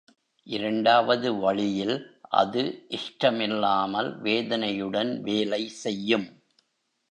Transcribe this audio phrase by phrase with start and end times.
[0.47, 1.93] இரண்டாவது வழியில்
[2.31, 2.63] அது
[2.89, 6.27] இஷ்டமில்லாமல் வேதனையுடன் வேலை செய்யும்.